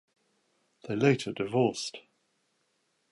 [0.87, 1.99] They later divorced.